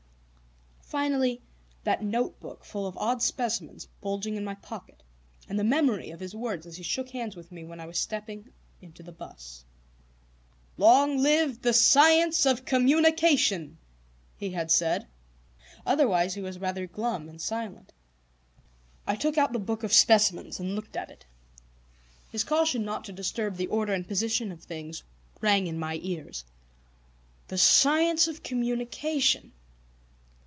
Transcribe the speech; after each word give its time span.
Finally, 0.91 1.39
that 1.85 2.03
notebook 2.03 2.65
full 2.65 2.85
of 2.85 2.97
odd 2.97 3.21
specimens 3.21 3.87
bulging 4.01 4.35
in 4.35 4.43
my 4.43 4.55
pocket. 4.55 5.01
And 5.47 5.57
the 5.57 5.63
memory 5.63 6.09
of 6.09 6.19
his 6.19 6.35
words 6.35 6.65
as 6.65 6.75
he 6.75 6.83
shook 6.83 7.11
hands 7.11 7.33
with 7.33 7.49
me 7.49 7.63
when 7.63 7.79
I 7.79 7.85
was 7.85 7.97
stepping 7.97 8.49
into 8.81 9.01
the 9.01 9.13
bus: 9.13 9.63
"Long 10.75 11.17
live 11.17 11.61
the 11.61 11.71
science 11.71 12.45
of 12.45 12.65
communication!" 12.65 13.77
he 14.35 14.49
had 14.49 14.69
said. 14.69 15.07
Otherwise, 15.85 16.33
he 16.33 16.41
was 16.41 16.59
rather 16.59 16.87
glum 16.87 17.29
and 17.29 17.41
silent. 17.41 17.93
I 19.07 19.15
took 19.15 19.37
out 19.37 19.53
the 19.53 19.59
book 19.59 19.83
of 19.83 19.93
specimens 19.93 20.59
and 20.59 20.75
looked 20.75 20.97
at 20.97 21.09
it. 21.09 21.25
His 22.33 22.43
caution 22.43 22.83
not 22.83 23.05
to 23.05 23.13
disturb 23.13 23.55
the 23.55 23.67
order 23.67 23.93
and 23.93 24.05
position 24.05 24.51
of 24.51 24.61
things 24.61 25.03
rang 25.39 25.67
in 25.67 25.79
my 25.79 26.01
ears. 26.03 26.43
The 27.47 27.57
Science 27.57 28.27
of 28.27 28.43
Communication! 28.43 29.53